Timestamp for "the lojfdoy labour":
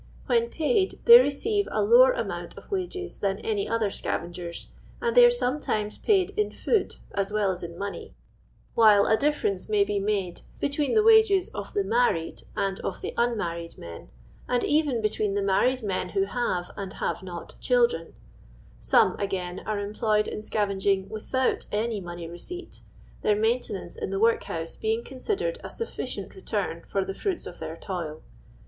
11.75-11.85